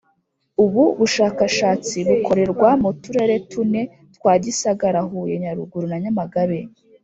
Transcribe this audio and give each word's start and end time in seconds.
Ubu 0.63 0.83
bushakashatsi 0.99 1.97
bukorerwa 2.07 2.69
mu 2.81 2.91
turere 3.01 3.35
tune 3.49 3.81
twa 4.15 4.33
Gisagara 4.43 4.99
Huye 5.07 5.35
Nyaruguru 5.43 5.85
na 5.91 5.97
Nyamagabe 6.03 6.59